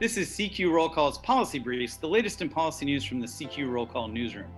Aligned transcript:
This 0.00 0.16
is 0.16 0.28
CQ 0.30 0.72
Roll 0.72 0.88
Call's 0.88 1.18
Policy 1.18 1.60
Briefs, 1.60 1.98
the 1.98 2.08
latest 2.08 2.42
in 2.42 2.48
policy 2.48 2.84
news 2.84 3.04
from 3.04 3.20
the 3.20 3.28
CQ 3.28 3.70
Roll 3.70 3.86
Call 3.86 4.08
newsroom. 4.08 4.50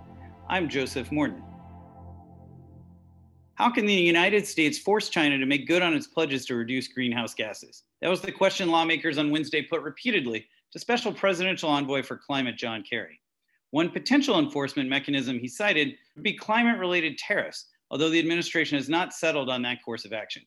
I'm 0.49 0.67
Joseph 0.67 1.13
Morton. 1.13 1.43
How 3.57 3.69
can 3.69 3.85
the 3.85 3.93
United 3.93 4.47
States 4.47 4.79
force 4.79 5.11
China 5.11 5.37
to 5.37 5.45
make 5.45 5.69
good 5.69 5.83
on 5.83 5.93
its 5.93 6.07
pledges 6.07 6.47
to 6.47 6.55
reduce 6.55 6.89
greenhouse 6.89 7.35
gases? 7.35 7.83
That 8.01 8.09
was 8.09 8.23
the 8.23 8.33
question 8.33 8.71
lawmakers 8.71 9.19
on 9.19 9.31
Wednesday 9.31 9.61
put 9.61 9.83
repeatedly 9.83 10.47
to 10.73 10.79
Special 10.79 11.13
Presidential 11.13 11.69
Envoy 11.69 12.03
for 12.03 12.17
Climate 12.17 12.57
John 12.57 12.83
Kerry. 12.83 13.21
One 13.73 13.91
potential 13.91 14.39
enforcement 14.39 14.89
mechanism 14.89 15.39
he 15.39 15.49
cited 15.49 15.97
would 16.15 16.25
be 16.25 16.33
climate 16.33 16.79
related 16.79 17.19
tariffs, 17.19 17.67
although 17.91 18.09
the 18.09 18.19
administration 18.19 18.79
has 18.79 18.89
not 18.89 19.13
settled 19.13 19.51
on 19.51 19.61
that 19.63 19.85
course 19.85 20.07
of 20.07 20.15
action. 20.15 20.45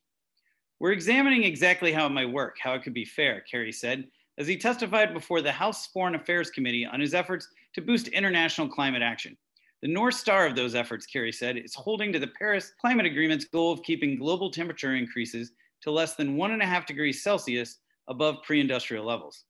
We're 0.80 0.94
examining 0.94 1.44
exactly 1.44 1.92
how 1.92 2.08
it 2.08 2.12
might 2.12 2.32
work, 2.32 2.58
how 2.60 2.74
it 2.74 2.82
could 2.82 2.96
be 2.96 3.06
fair, 3.06 3.42
Kerry 3.42 3.72
said, 3.72 4.08
as 4.40 4.48
he 4.48 4.58
testified 4.58 5.14
before 5.14 5.42
the 5.42 5.52
House 5.52 5.88
Foreign 5.88 6.16
Affairs 6.16 6.50
Committee 6.50 6.86
on 6.86 7.02
his 7.02 7.14
efforts 7.14 7.50
to 7.76 7.82
boost 7.82 8.08
international 8.08 8.70
climate 8.70 9.02
action. 9.02 9.38
The 9.82 9.90
North 9.90 10.16
Star 10.16 10.46
of 10.46 10.56
those 10.56 10.76
efforts, 10.76 11.06
Kerry 11.06 11.32
said, 11.32 11.58
is 11.58 11.76
holding 11.76 12.14
to 12.14 12.20
the 12.20 12.28
Paris 12.40 12.72
Climate 12.80 13.06
Agreement's 13.06 13.46
goal 13.46 13.74
of 13.74 13.84
keeping 13.84 14.18
global 14.18 14.50
temperature 14.50 14.96
increases 14.96 15.52
to 15.82 15.92
less 15.92 16.16
than 16.16 16.38
one 16.38 16.52
and 16.52 16.62
a 16.62 16.66
half 16.66 16.86
degrees 16.86 17.22
Celsius 17.22 17.80
above 18.08 18.38
pre 18.44 18.62
industrial 18.62 19.06
levels. 19.06 19.44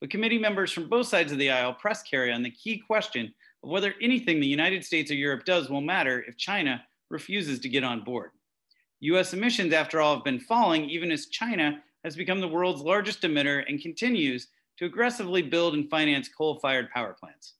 But 0.00 0.10
committee 0.10 0.38
members 0.38 0.72
from 0.72 0.88
both 0.88 1.06
sides 1.06 1.32
of 1.32 1.38
the 1.38 1.50
aisle 1.50 1.74
pressed 1.74 2.10
Kerry 2.10 2.32
on 2.32 2.42
the 2.42 2.50
key 2.50 2.78
question 2.78 3.32
of 3.62 3.70
whether 3.70 3.94
anything 4.00 4.40
the 4.40 4.46
United 4.46 4.84
States 4.84 5.10
or 5.10 5.14
Europe 5.14 5.44
does 5.44 5.68
will 5.68 5.82
matter 5.82 6.24
if 6.26 6.38
China 6.38 6.82
refuses 7.10 7.58
to 7.60 7.68
get 7.68 7.84
on 7.84 8.04
board. 8.04 8.30
US 9.00 9.34
emissions, 9.34 9.72
after 9.72 10.00
all, 10.00 10.16
have 10.16 10.24
been 10.24 10.40
falling 10.40 10.88
even 10.88 11.10
as 11.10 11.26
China 11.26 11.82
has 12.04 12.16
become 12.16 12.40
the 12.40 12.48
world's 12.48 12.82
largest 12.82 13.22
emitter 13.22 13.64
and 13.68 13.80
continues 13.80 14.48
to 14.78 14.86
aggressively 14.86 15.42
build 15.42 15.74
and 15.74 15.90
finance 15.90 16.28
coal 16.28 16.58
fired 16.60 16.90
power 16.90 17.14
plants. 17.18 17.54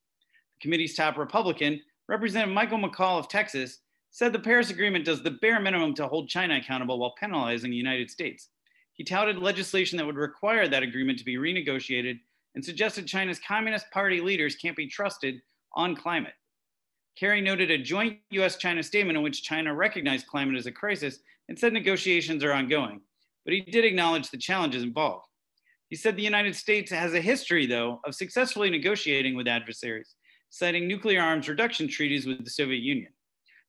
The 0.56 0.62
committee's 0.62 0.94
top 0.94 1.18
Republican, 1.18 1.80
Representative 2.08 2.54
Michael 2.54 2.78
McCaul 2.78 3.18
of 3.18 3.28
Texas, 3.28 3.80
said 4.10 4.32
the 4.32 4.38
Paris 4.38 4.70
Agreement 4.70 5.04
does 5.04 5.22
the 5.22 5.30
bare 5.30 5.60
minimum 5.60 5.94
to 5.94 6.08
hold 6.08 6.28
China 6.28 6.56
accountable 6.56 6.98
while 6.98 7.14
penalizing 7.18 7.70
the 7.70 7.76
United 7.76 8.10
States. 8.10 8.48
He 8.94 9.04
touted 9.04 9.38
legislation 9.38 9.96
that 9.98 10.06
would 10.06 10.16
require 10.16 10.68
that 10.68 10.82
agreement 10.82 11.18
to 11.18 11.24
be 11.24 11.36
renegotiated 11.36 12.18
and 12.54 12.64
suggested 12.64 13.06
China's 13.06 13.38
Communist 13.38 13.90
Party 13.92 14.20
leaders 14.20 14.56
can't 14.56 14.76
be 14.76 14.88
trusted 14.88 15.40
on 15.74 15.94
climate. 15.94 16.34
Kerry 17.16 17.40
noted 17.40 17.70
a 17.70 17.78
joint 17.78 18.18
US 18.30 18.56
China 18.56 18.82
statement 18.82 19.16
in 19.16 19.22
which 19.22 19.42
China 19.42 19.74
recognized 19.74 20.26
climate 20.26 20.56
as 20.56 20.66
a 20.66 20.72
crisis 20.72 21.20
and 21.48 21.58
said 21.58 21.72
negotiations 21.72 22.42
are 22.42 22.52
ongoing, 22.52 23.00
but 23.50 23.56
he 23.56 23.62
did 23.62 23.84
acknowledge 23.84 24.30
the 24.30 24.38
challenges 24.38 24.84
involved. 24.84 25.26
He 25.88 25.96
said 25.96 26.14
the 26.14 26.22
United 26.22 26.54
States 26.54 26.88
has 26.92 27.14
a 27.14 27.20
history, 27.20 27.66
though, 27.66 28.00
of 28.06 28.14
successfully 28.14 28.70
negotiating 28.70 29.34
with 29.34 29.48
adversaries, 29.48 30.14
citing 30.50 30.86
nuclear 30.86 31.20
arms 31.20 31.48
reduction 31.48 31.88
treaties 31.88 32.26
with 32.28 32.44
the 32.44 32.50
Soviet 32.50 32.78
Union. 32.78 33.12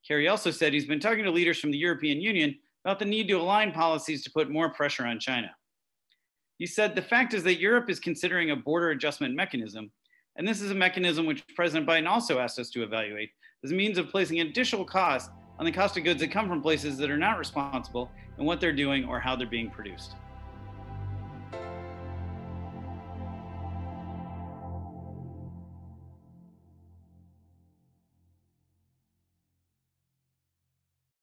Kerry 0.07 0.27
also 0.27 0.51
said 0.51 0.71
he's 0.71 0.85
been 0.85 0.99
talking 0.99 1.23
to 1.23 1.31
leaders 1.31 1.57
from 1.57 1.71
the 1.71 1.79
European 1.79 2.21
Union 2.21 2.53
about 2.85 2.99
the 2.99 3.05
need 3.05 3.27
to 3.29 3.41
align 3.41 3.71
policies 3.71 4.23
to 4.23 4.29
put 4.29 4.51
more 4.51 4.69
pressure 4.69 5.07
on 5.07 5.19
China. 5.19 5.49
He 6.59 6.67
said 6.67 6.93
the 6.93 7.01
fact 7.01 7.33
is 7.33 7.41
that 7.45 7.59
Europe 7.59 7.89
is 7.89 7.99
considering 7.99 8.51
a 8.51 8.55
border 8.55 8.91
adjustment 8.91 9.33
mechanism, 9.33 9.91
and 10.35 10.47
this 10.47 10.61
is 10.61 10.69
a 10.69 10.75
mechanism 10.75 11.25
which 11.25 11.43
President 11.55 11.89
Biden 11.89 12.07
also 12.07 12.37
asked 12.37 12.59
us 12.59 12.69
to 12.69 12.83
evaluate 12.83 13.31
as 13.63 13.71
a 13.71 13.75
means 13.75 13.97
of 13.97 14.09
placing 14.09 14.41
additional 14.41 14.85
costs 14.85 15.31
on 15.59 15.65
the 15.65 15.71
cost 15.71 15.97
of 15.97 16.03
goods 16.03 16.19
that 16.21 16.31
come 16.31 16.47
from 16.47 16.61
places 16.61 16.97
that 16.97 17.09
are 17.09 17.17
not 17.17 17.37
responsible 17.37 18.11
in 18.37 18.45
what 18.45 18.59
they're 18.59 18.73
doing 18.73 19.05
or 19.05 19.19
how 19.19 19.35
they're 19.35 19.47
being 19.47 19.69
produced. 19.69 20.15